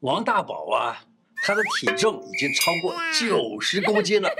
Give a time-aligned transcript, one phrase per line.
[0.00, 1.04] 王大宝啊，
[1.44, 4.30] 他的体重已经超过九十公斤了。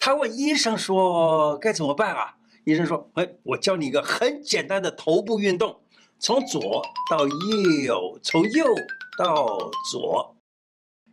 [0.00, 2.34] 他问医生说该怎么办啊？
[2.64, 5.80] 医生说：哎，我教你一个很简单的头部运动，
[6.18, 8.66] 从左到右，从右
[9.16, 10.36] 到左。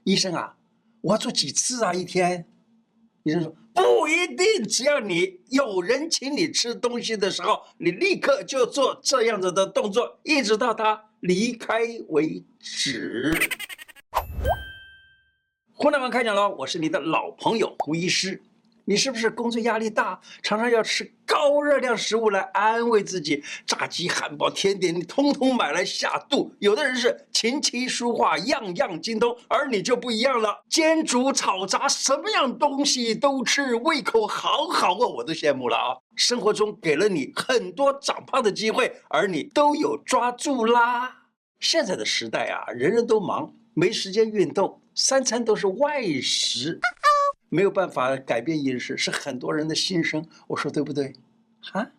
[0.03, 0.57] 医生啊，
[1.01, 1.93] 我要做几次啊？
[1.93, 2.47] 一天？
[3.23, 11.79] 医生说不一定，只要你有人请你吃东西的时候，你立刻就做这样子的动作，一直到他离开
[12.09, 13.33] 为止。
[15.77, 18.41] 胡乃文开讲了，我是你的老朋友胡医师。
[18.85, 23.43] 你是不是工作压力大，常常要吃高热量食物来安慰自己？
[23.67, 26.55] 炸鸡、汉堡、甜点，你通通买来下肚。
[26.59, 35.97] 有的人是琴棋书画样样精通，而你就不一样了，煎煮炒炸什么样东西都吃，胃口好好哦，我都羡慕了啊！
[36.15, 41.23] 生活中给了你很多长胖的机会，而你都有抓住啦。
[41.59, 46.79] 现在的时代啊，人人都忙，没时间运动，三餐都是外食。
[47.49, 50.25] 没有办法改变饮食，是很多人的心声。
[50.47, 51.13] 我说对不对？
[51.73, 51.91] 啊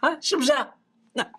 [0.00, 0.74] 啊，是不是啊？
[1.12, 1.30] 那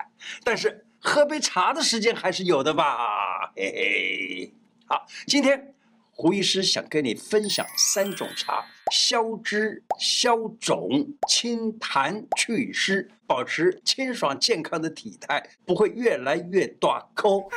[0.44, 3.52] 但是喝杯茶的时间还是有的吧？
[3.56, 4.54] 嘿嘿。
[4.86, 5.76] 好，今天
[6.12, 10.90] 胡医师想跟你分享三种茶：消脂、消肿、
[11.28, 17.50] 清痰祛湿，保持清爽健康的体态，不会越来越大口。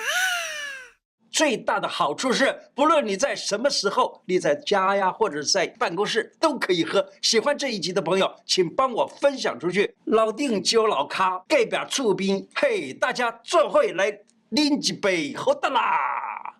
[1.33, 7.09] 最大的好处是，不论你在什么时候，你在家呀，或者在办公室都可以喝。
[7.23, 9.95] 喜欢这一集的朋友，请帮我分享出去。
[10.05, 16.59] 老丁酒老咖，盖表醋冰，嘿，大家做会来拎几杯，喝的啦！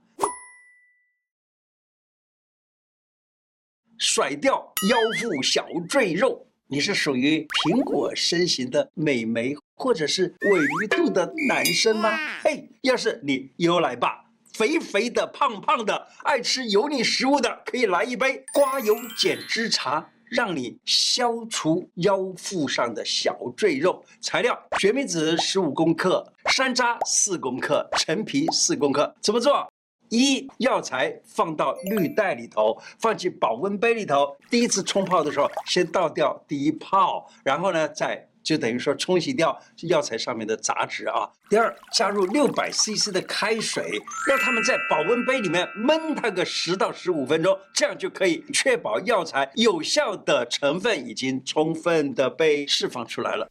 [3.99, 12.11] 甩掉腰腹小赘肉，你是属于苹果身形的美眉，或者是鮪鱼肚的男生吗？
[12.43, 14.22] 嘿，要是你有来吧。
[14.53, 24.05] 肥肥的、胖胖的、爱吃油腻食物的，可以来一杯刮油减脂茶，让你消除腰腹上的小赘肉。
[24.21, 29.15] 材料：决明子十五公克，山楂四公克，陈皮四公克。
[29.21, 29.67] 怎么做？
[30.11, 34.37] 一、药材放到滤袋里头，放进保温杯里头。
[34.51, 38.29] 第一次冲泡的时候，先倒掉第一泡，然后呢，再。
[38.43, 41.29] 就等于说冲洗掉药材上面的杂质啊。
[41.49, 53.51] 第二，加入六百 CC 的开水，让它们在保温杯里面闷它个十到十五分钟，这样就可以确保药材有效的成分已经充分的被释放出来了。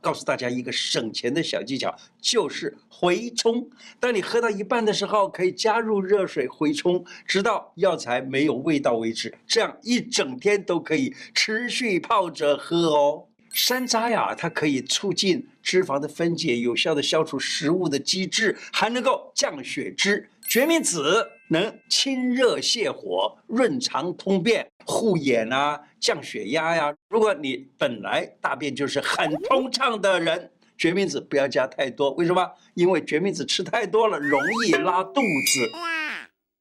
[0.00, 3.68] 告诉大家一个省钱的小技巧，就是回冲。
[3.98, 9.36] 当你喝到一半的时候，可以加入热水回冲，直到药材没有味道为止。
[9.44, 13.27] 这样一整天都可以持续泡着喝哦。
[13.52, 20.28] 山楂呀，它可以促进脂肪的分解，有效的消除食物的积滞，还能够降血脂。
[20.46, 26.94] 决明子能清热泻火、润肠通便、护眼啊，降血压呀。
[27.10, 32.12] 如果你本来大便就是很通畅的人，决明子不要加太多。
[32.12, 32.50] 为什么？
[32.74, 35.70] 因为决明子吃太多了，容易拉肚子。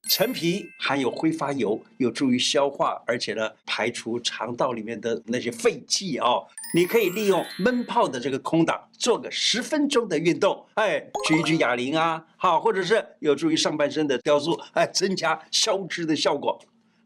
[0.09, 6.45] 陈皮含有挥发油，有助于消化，而且呢，排除肠道里面的那些废气哦。
[6.73, 16.59] 你可以利用闷泡的这个空档，做个十分钟的运动，哎，举一举哑铃啊，好，或者是有助于上半身的雕塑，哎，增加消脂的效果。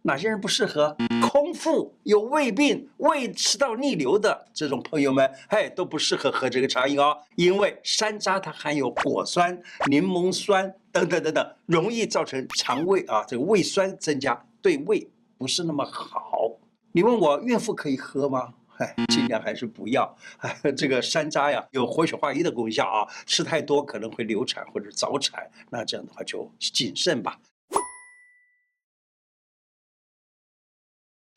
[0.04, 0.96] 哪些人不适合？
[1.22, 7.18] 空腹有胃病、胃食道逆流的这种朋友们，嘿，都不适合喝这个茶饮哦。
[7.36, 15.08] 因为山楂它含有果酸、柠檬酸等等等等，容易造成肠胃啊这个胃酸增加，对胃
[15.38, 16.52] 不是那么好。
[16.92, 18.54] 你问我孕妇可以喝吗？
[18.78, 20.18] 哎，尽量还是不要。
[20.40, 27.40] 哎， 这个山楂呀，有活血化瘀的功效啊，吃太多可能会流产或者早产，那这样的话就谨慎吧。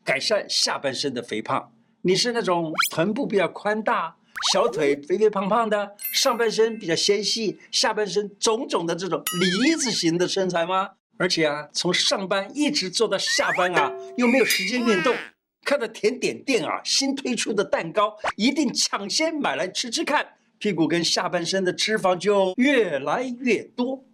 [0.04, 1.72] 改善下半身的肥胖，
[2.03, 4.15] 你是那种臀部比较宽大、
[4.53, 10.91] 小腿肥肥胖胖的，上半身比较纤细、下半身肿肿的这种梨子型的身材吗？
[11.16, 15.17] 而且啊，从上班一直做到下班啊，又没有时间运动，
[15.64, 20.26] 看到甜点店啊新推出的蛋糕，一定抢先买来吃吃看，
[20.58, 24.05] 屁股跟下半身的脂肪就越来越多。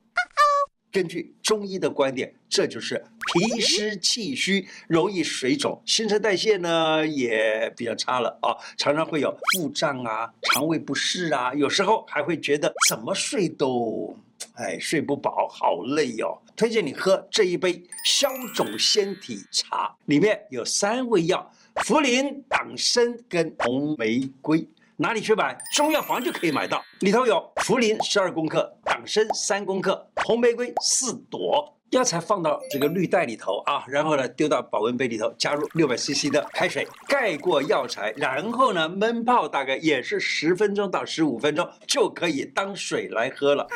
[0.92, 3.02] 根据中医的观点，这就是
[3.32, 14.16] 脾湿气虚，容易水肿，新陈代谢呢也比较差了啊，常常会有腹胀啊、肠胃不适啊，有时候还会觉得怎么睡都，
[14.54, 16.38] 哎，睡不饱，好累哟、哦。
[16.56, 24.66] 推荐你喝这一杯消肿纤体茶，里面有三味药：茯苓、党参跟红玫瑰。
[25.02, 25.56] 哪里去买？
[25.72, 31.74] 中药房就可以买到，里头有茯苓十二公克，党参三公克，红玫瑰四朵。
[31.88, 43.66] 药材放到这个绿袋里头啊，然后呢丢到保温杯里头，加入六百 CC 的开水，盖过药材，然后呢闷泡，大概也是十分钟到十五分钟就可以当水来喝了。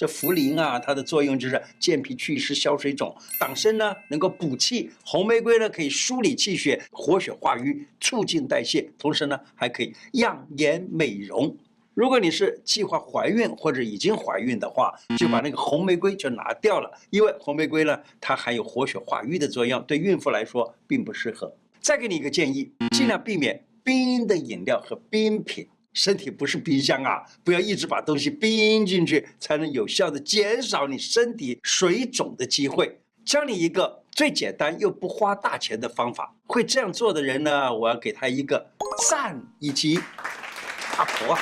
[0.00, 11.54] 这茯苓啊，它的作用就是健脾祛湿、消水肿；党参呢能够补气；红玫瑰呢可以梳理气血、活血化瘀、促进代谢，同时呢还可以养颜美容。
[11.92, 21.54] 如果你是计划怀孕或者已经怀孕的话，就把那个红玫瑰就拿掉了，因为红玫瑰呢，它含有活血化瘀的作用，对孕妇来说并不适合。
[21.78, 25.68] 再给你一个建议，尽量避免冰的饮料和冰品。
[25.92, 33.00] 身体不是冰箱啊，不要一直把东西冰进去，才能有效的减少你身体水肿的机会。
[33.24, 38.70] 教你一个最简单又不花大钱的方法，会这样做的人呢，我要给他一个
[39.08, 40.00] 赞以及
[40.96, 41.38] 阿婆。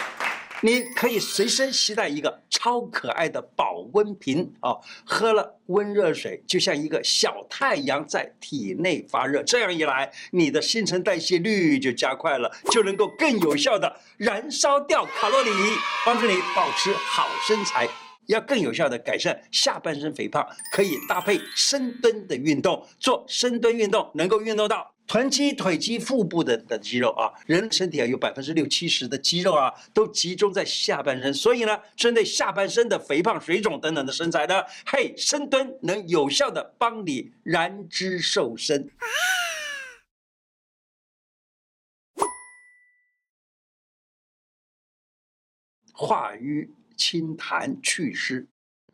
[0.60, 4.74] 你可以随身携带一个超可爱的保温瓶啊，
[5.04, 15.50] 喝了温热水就像一个小太阳在体内发热，这样一来，你的新陈代谢率就加快了，就能够更有效的燃烧掉卡路里，
[16.04, 17.88] 帮助你保持好身材。
[18.26, 24.92] 要更有效的改善下半身肥胖，可以搭配深蹲的运动，做深蹲运动能够运动到。
[25.08, 38.90] 臀肌、腿肌、腹部的的肌肉啊，人身体啊有百分之六七十的肌肉啊，都集中在下半身，所以呢，针对下半身的肥胖、水肿等等的身材呢，嘿，深蹲能有效的帮你燃脂瘦身，
[45.94, 48.46] 化瘀清痰祛湿。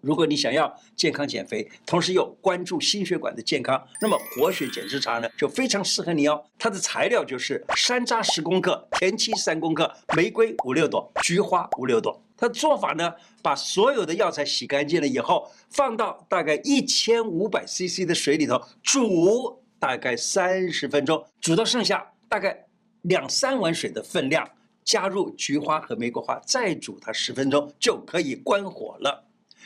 [0.04, 6.44] 如果你想要健康减肥，同时又关注心血管的健康，那么活血减脂茶呢就非常适合你哦。
[6.58, 12.20] 它的材料就是山楂十公克、田七三公克、玫瑰五六朵、菊花五六朵。
[12.36, 22.66] 它的做法呢，把所有的药材洗干净了以后，放到大概一千五百 CC 的水里头煮，大概三十分钟，煮到剩下大概
[23.02, 24.46] 两三碗水的分量，
[24.84, 29.24] 加入菊花和玫瑰花，再煮它十分钟就可以关火了。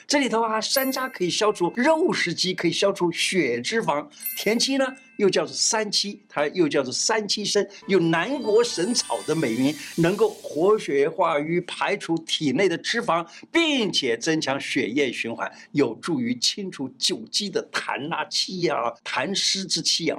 [0.08, 4.08] 这里头啊，山楂可以消除肉食积，可以消除血脂肪；
[4.38, 4.86] 田七呢，
[5.18, 20.16] 又叫做三七，它又叫做三七参，有南国神草的美名，能够活血化瘀，排除体内的脂肪，并且增强血液循环，有助于清除久积的痰啊气啊、痰湿之气啊。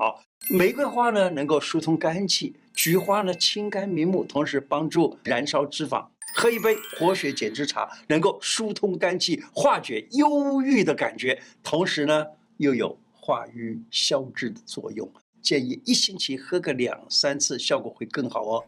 [0.52, 6.06] 玫瑰花呢，能够疏通肝气；菊花呢，清肝明目，同时帮助燃烧脂肪。
[6.34, 12.26] 喝一杯活血减脂茶，能够疏通肝气，化解忧郁的感觉，同时呢
[12.58, 15.12] 又有化瘀消脂的作用。
[15.42, 18.64] 建议一星期喝个两三次，效果会更好哦。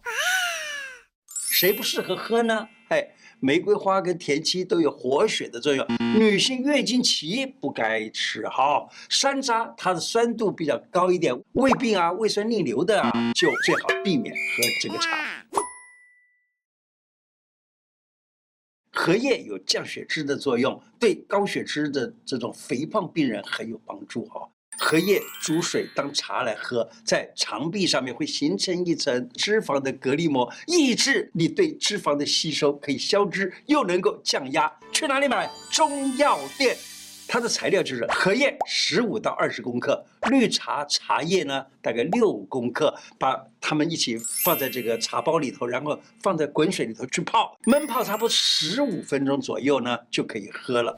[1.52, 2.68] 谁不适合喝呢？
[2.88, 3.06] 哎，
[3.40, 5.86] 玫瑰花跟田七都有活血的作用，
[6.16, 8.88] 女性月经期不该吃哈。
[9.10, 15.10] 山楂它的酸度比较高一点，胃病啊、胃酸逆流的啊，就最好避免喝这个茶。
[19.04, 24.48] 荷叶有降血脂的作用，对高血脂的这种肥胖病人很有帮助哈。
[24.78, 34.72] 荷叶煮水当茶来喝，在肠壁上面会形成一层脂肪的隔离膜，抑制你对脂肪的吸收，可以消脂又能够降压。
[34.92, 35.50] 去哪里买？
[35.72, 36.78] 中药店。
[37.32, 50.94] 它的材料就是荷叶十五到二十公克，绿茶茶叶呢大概六公克，把它们一起放在这个茶包里头，然后放在滚水里头去泡，闷泡差不多十五分钟左右呢就可以喝了。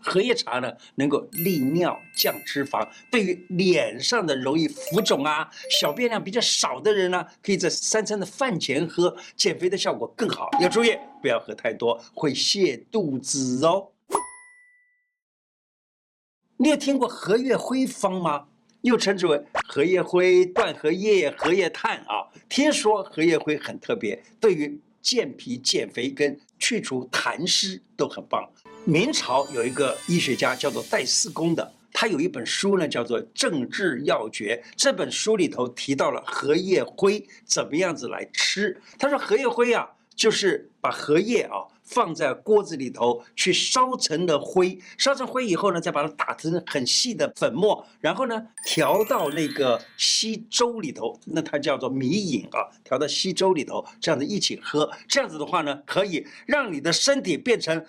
[0.00, 5.48] 荷叶茶呢能够利尿降脂肪，对于脸上的容易浮肿啊、
[5.80, 10.48] 小便量比较少的人呢，可以在三餐的饭前喝，减肥的效果更好。
[10.60, 13.86] 要注意不要喝太多，会泻肚子哦。
[16.62, 18.44] 你有听过荷叶灰方吗？
[18.82, 22.28] 又称之为荷叶灰、断荷叶、荷叶炭啊。
[22.50, 28.46] 听说荷叶灰很特别，对于健脾、减肥跟去除痰湿都很棒。
[28.84, 34.62] 明朝有一个医学家叫做戴思恭的，他有一本书呢，叫做《正治要诀》。
[34.76, 38.78] 这本书里头提到了荷叶灰怎么样子来吃。
[38.98, 41.64] 他说荷叶灰啊，就是把荷叶啊。
[41.90, 57.84] 放在锅子里头去烧成的灰，烧成灰以后呢，再把它打成很细的粉末，然后呢调到那个稀粥里头，那它叫做米饮啊，调到稀粥里头，这样子一起喝，这样子的话呢，可以让你的身体变成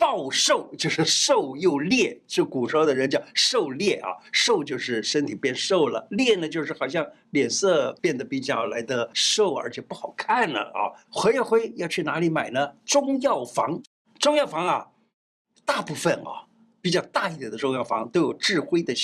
[0.00, 10.90] 暴瘦 就是瘦又裂，就古时候的人叫瘦裂啊，瘦就是身体变瘦了，裂呢就是好像脸色变得比较来的瘦，而且不好看了啊。
[11.10, 12.72] 何业辉要去哪里买呢？
[12.86, 13.82] 中药房，
[14.18, 14.88] 中药房啊，
[15.66, 16.48] 大部分啊。
[16.82, 18.94] 比较大一点的中药房都有治灰的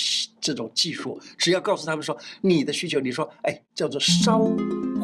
[0.41, 4.39] 这种技术，只要告诉他们说你的需求，你说哎，叫做烧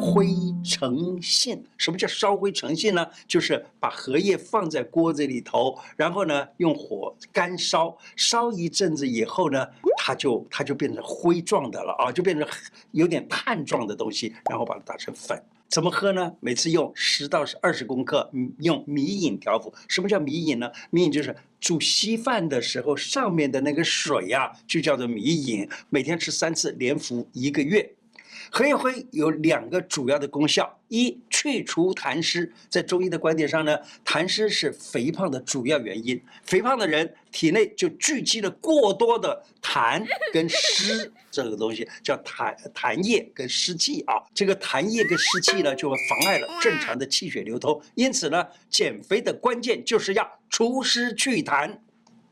[0.04, 0.28] 灰
[0.62, 1.64] 成信。
[1.78, 3.06] 什么叫烧灰成信呢？
[3.26, 12.46] 就是把荷叶放在锅子里头，然后呢用火干烧，烧一阵子以后呢，它就它就变成灰状的了啊，就变成
[12.90, 15.42] 有点碳状的东西，然后把它打成粉。
[15.68, 16.32] 怎么喝呢？
[16.38, 19.72] 每次用十到二十公克，用米饮调服。
[19.88, 20.70] 什么叫米饮呢？
[20.90, 25.68] 米饮就是煮稀饭的时候上面的那个水呀、啊，就叫做米饮。
[25.88, 27.94] 每天吃三次，连服一个月。
[28.50, 32.52] 荷叶灰有两个主要的功效：一，去除痰湿。
[32.68, 36.20] 在中医的观点上呢，痰湿是肥胖的主要原因。
[36.44, 44.14] 肥胖的人体内就聚集了过多的痰跟湿，这个东西叫痰痰液跟湿气啊。
[44.34, 47.80] 这个痰液跟湿气呢，就会妨碍了正常的气血流通。
[47.94, 51.78] 因此呢，减肥的关键就是要除湿去痰。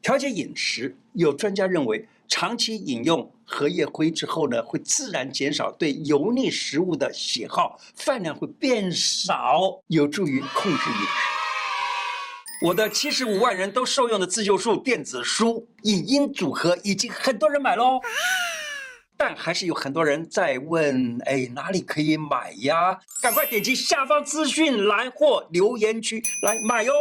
[0.01, 12.67] 调节饮食，有专家认为，长期饮用荷叶灰之后呢，会自然减少对油腻食物的喜好，饭量会变少，有助于控制饮食。
[12.67, 18.01] 我的七十五万人都受用的自救术电子书影音组合已经很多人买喽，
[19.17, 23.01] 但还是有很多人在问：哎，哪里可以买呀？
[23.21, 26.93] 赶快点击下方资讯栏或留言区来买哟。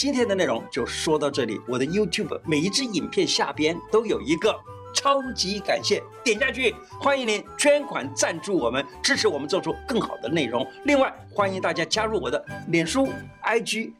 [0.00, 1.60] 今天的内容就说到这里。
[1.68, 4.58] 我的 YouTube 每一支影片下边都有一个
[4.94, 10.66] 超级感谢，点下去，欢迎您捐款赞助我们，支持我们做出更好的内容。
[10.84, 13.10] 另外，欢迎大家加入我的脸书、
[13.42, 13.92] IG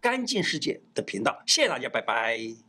[0.00, 1.40] 干净世界的频道。
[1.46, 2.67] 谢谢大家，拜拜。